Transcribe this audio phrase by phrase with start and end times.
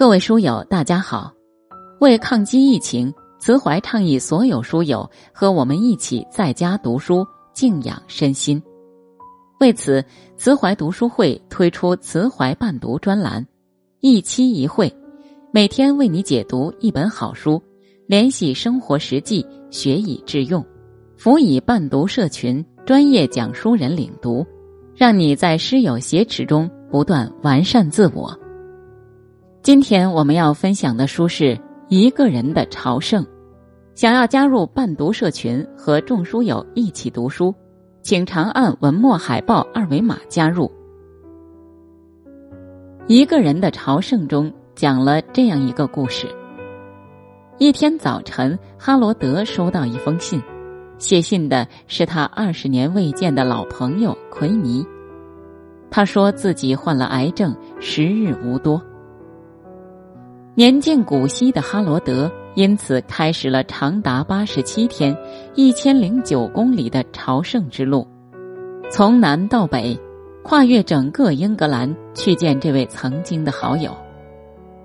[0.00, 1.30] 各位书友，大家好！
[2.00, 7.22] 为抗击疫情，慈怀倡议所有书友和我们一起在家读书，
[7.52, 8.62] 静养身心。
[9.58, 10.02] 为此，
[10.38, 13.46] 慈怀读书会推出慈怀伴读专栏，
[14.00, 14.90] 一期一会，
[15.52, 17.62] 每天为你解读一本好书，
[18.06, 20.64] 联系生活实际，学以致用，
[21.18, 24.46] 辅以伴读社群专业讲书人领读，
[24.96, 28.34] 让你在师友挟持中不断完善自我。
[29.62, 31.54] 今天我们要分享的书是
[31.88, 33.22] 《一个人的朝圣》。
[33.94, 37.54] 想要加入伴读社群和众书友一起读书，
[38.00, 40.64] 请长按文末海报二维码加入。
[43.06, 46.26] 《一个人的朝圣》中讲了这样一个故事：
[47.58, 50.42] 一天早晨，哈罗德收到一封信，
[50.96, 54.86] 写信的是他二十年未见的老朋友奎尼。
[55.90, 58.80] 他说自己患了癌症，时日无多。
[60.56, 65.16] 年近古稀的哈罗德因此开始了长达八十七天、
[65.54, 68.06] 一千零九公里的朝圣之路，
[68.90, 69.96] 从南到北，
[70.42, 73.96] 跨越整个英格兰去见这位曾经的好友，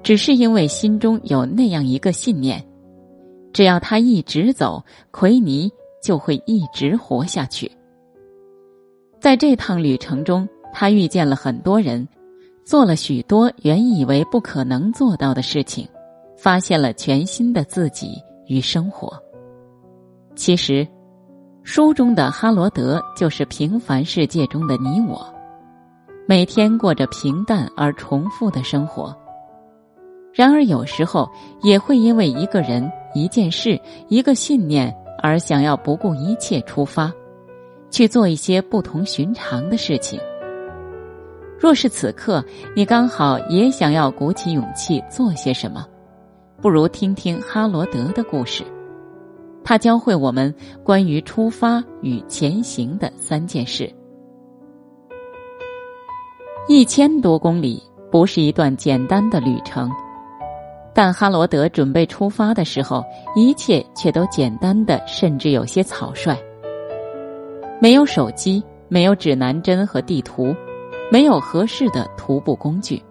[0.03, 2.63] 只是因为心中有那样一个信念：
[3.52, 5.69] 只要他一直走，奎尼
[6.02, 7.69] 就会一直活下去。
[9.19, 12.08] 在这趟旅程中，他遇见了很多人。
[12.66, 15.88] 做了许多原以为不可能做到的事情，
[16.35, 19.21] 发现了全新的自己与生活。
[20.35, 20.86] 其实，
[21.61, 25.23] 书中的哈罗德就是平凡世界中的你我，
[26.27, 29.16] 每天过着平淡而重复的生活。
[30.33, 31.30] 然而，有时候
[31.61, 37.13] 也会因为一个人、一件事、一个信念而想要不顾一切出发，
[37.91, 40.19] 去做一些不同寻常的事情。
[41.59, 42.44] 若是此刻
[42.75, 45.86] 你刚好也想要鼓起勇气做些什么，
[46.61, 48.64] 不如听听哈罗德的故事。
[49.64, 53.92] 他教会我们关于出发与前行的三件事。
[56.67, 59.89] 一千多公里不是一段简单的旅程，
[60.94, 63.04] 但哈罗德准备出发的时候，
[63.36, 66.38] 一切却都简单的，甚至有些草率。
[67.80, 70.55] 没有手机，没有指南针和地图。
[71.11, 73.02] 没有合适的徒步工具，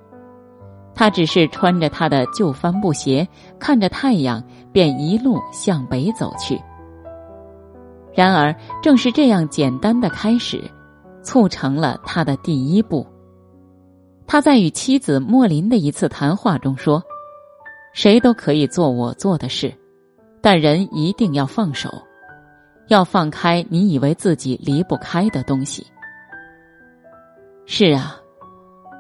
[0.95, 3.27] 他只是穿着他的旧帆布鞋，
[3.59, 6.61] 看着太阳，便一路向北走去。
[8.13, 10.63] 然而，正是这样简单的开始，
[11.23, 13.07] 促成了他的第一步。
[14.27, 17.03] 他在与妻子莫林的一次谈话中说
[17.93, 19.73] ：“谁都可以做我做的事，
[20.41, 21.91] 但人一定要放手，
[22.89, 25.87] 要放开你以为自己离不开的东西。”
[27.67, 28.21] 是啊，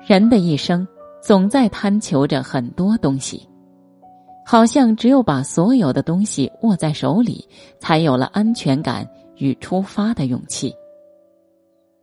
[0.06, 0.86] 人的一生
[1.20, 3.46] 总在贪求着很多东西，
[4.44, 7.46] 好像只有把所有的东西握在手里，
[7.78, 10.74] 才有了安全感与出发的勇气。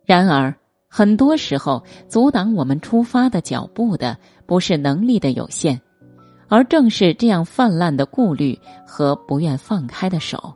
[0.05, 0.53] 然而，
[0.87, 5.81] 很多时候阻挡我们出发的脚步的，不是能力的有限，
[6.47, 10.53] 而正是这样泛滥的顾虑和不愿放开的手。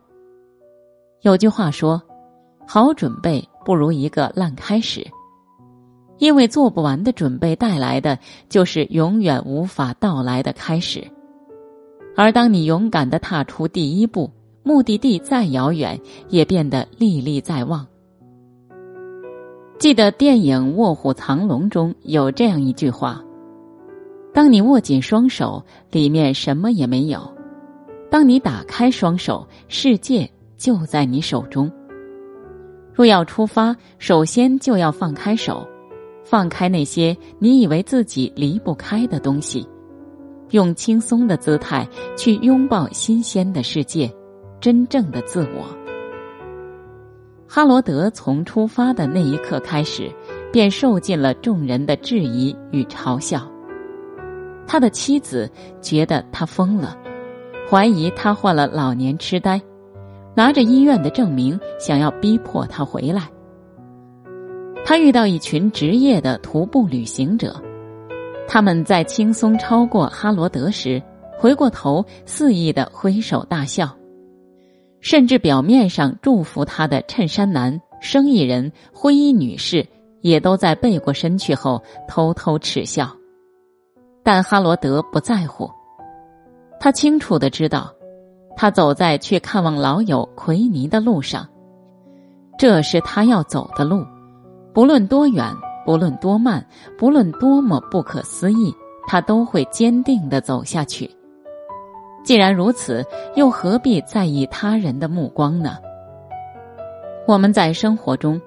[1.22, 2.00] 有句话说
[2.64, 5.04] ：“好准备不如一个烂开始。”
[6.18, 8.18] 因为做不完的准备带来的
[8.48, 11.06] 就是永远无法到来的开始，
[12.16, 14.30] 而当你勇敢的踏出第一步，
[14.62, 17.86] 目的地再遥远也变得历历在望。
[19.78, 23.22] 记得电影《卧虎藏龙》中有这样一句话
[24.32, 27.20] ：“当你握紧双手，里面什么也没有；
[28.10, 31.70] 当你打开双手，世界就在你手中。”
[32.94, 35.68] 若要出发，首先就要放开手。
[36.28, 39.64] 放开那些你以为自己离不开的东西，
[40.50, 44.12] 用轻松的姿态去拥抱新鲜的世界，
[44.60, 45.64] 真正的自我。
[47.46, 50.10] 哈罗德从出发的那一刻开始，
[50.52, 53.48] 便受尽了众人的质疑与嘲笑。
[54.66, 55.48] 他的妻子
[55.80, 56.98] 觉得他疯了，
[57.70, 59.62] 怀疑他患了老年痴呆，
[60.34, 63.30] 拿着医院的证明想要逼迫他回来。
[64.88, 67.60] 他遇到一群职业的徒步旅行者，
[68.46, 71.02] 他们在轻松超过哈罗德时，
[71.36, 73.90] 回过头肆意的挥手大笑，
[75.00, 79.84] 甚至表面上祝福他的衬衫男、生意人、灰衣女士，
[80.20, 83.10] 也都在背过身去后偷偷耻笑。
[84.22, 85.68] 但哈罗德不在乎，
[86.78, 87.92] 他清楚的知道，
[88.56, 91.44] 他走在去看望老友奎尼的路上，
[92.56, 94.06] 这是他要走的路。
[94.76, 95.42] 不论多远，
[95.86, 96.62] 不论多慢，
[96.98, 98.74] 不论多么不可思议，
[99.06, 101.10] 他都会坚定的走下去。
[102.22, 103.02] 既然如此，
[103.36, 105.78] 又何必在意他人的目光呢？
[107.26, 108.38] 我们在生活中，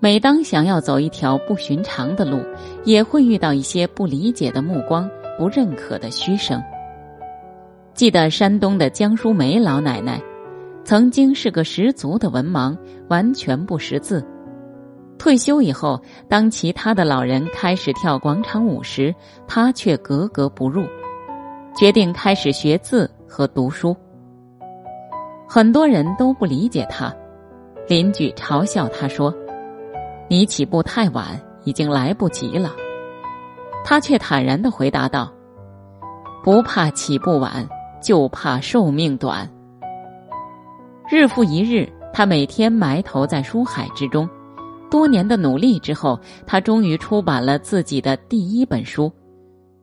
[0.00, 2.38] 每当想要走一条不寻常的路，
[2.84, 5.06] 也会遇到一些不理解的目光、
[5.36, 6.64] 不认可的嘘声。
[7.92, 10.18] 记得山东的江淑梅老奶奶，
[10.82, 12.74] 曾经是个十足的文盲，
[13.08, 14.26] 完全不识字。
[15.18, 19.14] 退休以后，当其他的老人开始跳广场舞时，
[19.46, 20.84] 他却格格不入，
[21.74, 23.10] 决定开始学字。
[23.26, 23.96] 和读书，
[25.48, 27.12] 很多人都不理解他。
[27.88, 29.34] 邻居嘲笑他说
[30.30, 31.26] ：“你起步太晚，
[31.64, 32.70] 已经来不及了。”
[33.84, 35.32] 他却坦然的回答道
[36.44, 37.68] ：“不怕起步晚，
[38.00, 39.50] 就怕寿命短。”
[41.10, 44.30] 日复一日，他每天埋头在书海之中。
[44.94, 49.10] 多年的努力之后，他终于出版了自己的第一本书，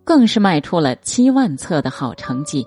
[0.06, 2.66] 更是卖出了七万册的好成绩。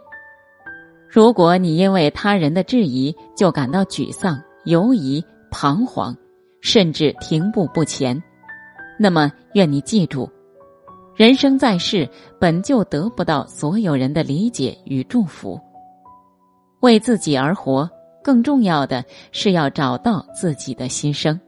[1.08, 6.14] 如果你因为他人的质疑就感到沮丧、犹疑、彷徨，
[6.61, 8.23] 甚至停步不前，
[8.99, 10.31] 那么愿你记住，
[11.17, 12.06] 人生在世
[12.38, 15.58] 本就得不到所有人的理解与祝福。
[16.82, 17.88] 为自己而活，
[18.23, 19.02] 更重要的
[19.32, 21.41] 是要找到自己的心声。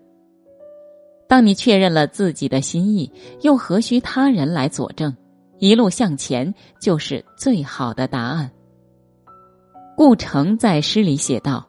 [1.28, 3.10] 当你确认了自己的心意，
[3.42, 5.14] 又何须他人来佐证？
[5.58, 8.50] 一路向前就是最好的答案。
[9.96, 11.66] 顾城在诗里写道：“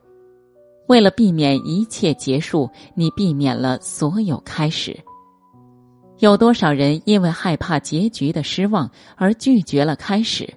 [0.88, 4.96] 为了避免一切结束，你避免了所有开始。
[6.20, 10.48] 有多少人因为害怕结局的失望而拒绝了开始？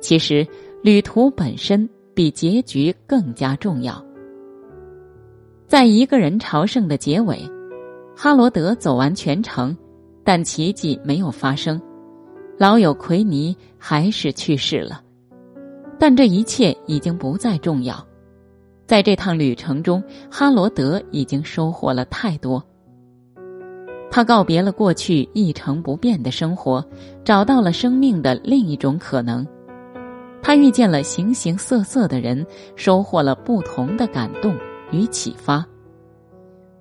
[0.00, 0.46] 其实，
[0.82, 4.02] 旅途本身比结局更加重要。
[5.66, 7.38] 在一个人朝圣的结尾，
[8.22, 9.74] 哈罗德走完全程，
[10.22, 11.80] 但奇迹没有发生，
[12.58, 15.00] 老友奎尼还是去世了。”
[15.98, 18.06] 但这一切已经不再重要，
[18.86, 22.62] 在这趟旅程中，哈罗德已经收获了太多。
[24.10, 26.86] 他告别了过去一成不变的生活，
[27.24, 29.46] 找到了生命的另一种可能。
[30.42, 32.46] 他遇见了形形色色的人，
[32.76, 34.54] 收获了不同的感动
[34.92, 35.66] 与启发。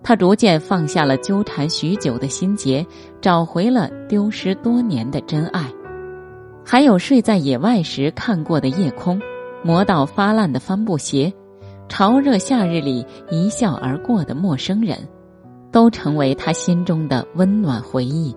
[0.02, 2.86] 他逐渐放下了纠缠许久的心结，
[3.22, 5.72] 找回了丢失多年的真爱。
[6.66, 9.20] 还有睡在野外时看过的夜空，
[9.64, 11.34] 磨到发烂的帆布鞋，
[11.88, 14.98] 潮热夏日里一笑而过的陌生人，
[15.72, 18.36] 都成为他心中的温暖回忆，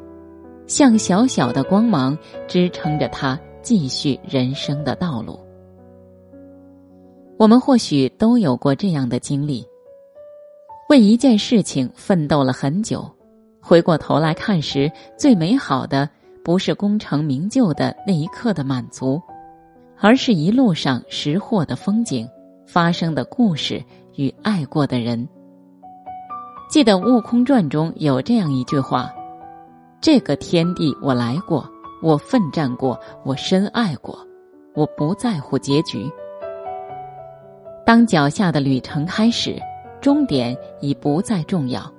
[0.67, 2.17] 像小小的光芒，
[2.49, 5.39] 支撑着他继续人生的道路。
[7.39, 9.67] 我们或许都有过这样的经历：
[10.89, 13.11] 为一件事情奋斗了很久，
[13.61, 16.09] 回过头来看时，最美好的。
[16.45, 19.23] 不是功成名就的那一刻的满足，
[20.01, 22.29] 而是一路上识获的风景、
[22.67, 23.81] 发生的故事
[24.17, 25.29] 与爱过的人。
[26.69, 29.09] 记得《悟空传》中有这样一句话
[30.03, 31.65] ：“这个天地我来过，
[32.03, 34.19] 我奋战过，我深爱过，
[34.75, 36.11] 我不在乎结局。
[37.87, 39.63] 当脚下的旅程开始，
[40.03, 41.91] 终点已不再重要。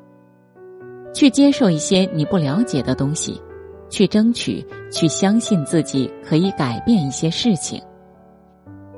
[1.11, 3.41] 去接受一些你不了解的东西。”
[3.89, 7.79] 去争取，去相信自己可以改变一些事情。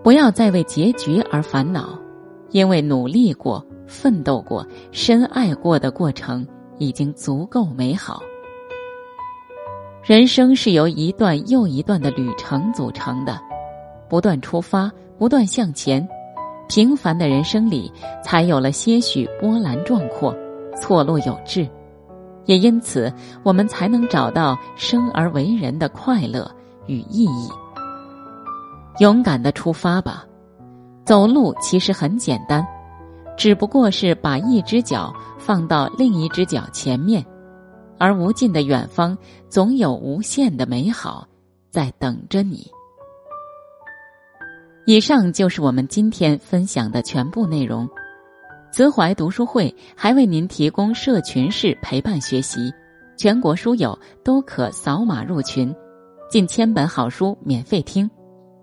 [0.01, 1.99] 不要再为结局而烦恼，
[2.51, 8.23] 因为努力过、奋斗过、深爱过的过程已经足够美好。
[10.01, 13.37] 人生是由一段又一段的旅程组成的，
[14.07, 16.07] 不断出发，不断向前，
[16.67, 17.91] 平凡的人生里
[18.23, 20.35] 才有了些许波澜壮阔，
[20.81, 21.67] 错落有致。
[22.45, 23.11] 也因此，
[23.43, 26.49] 我们才能找到生而为人的快乐
[26.85, 27.49] 与意义。
[28.99, 30.23] 勇敢的出发吧，
[31.03, 32.65] 走路其实很简单，
[33.35, 37.25] 只不过是把一只脚放到另一只脚前面，
[37.97, 39.17] 而无尽的远方
[39.49, 41.27] 总有无限的美好
[41.71, 42.69] 在等着你。
[44.87, 47.89] 以上就是我们今天分享的全部内容。
[48.71, 52.71] 慈怀读书会还为您提供社群式陪伴学习，
[53.17, 55.73] 全国书友都可扫码入群，
[56.29, 58.07] 近千本好书免费听，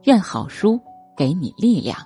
[0.04, 0.78] 愿好书
[1.16, 1.96] 给你力量。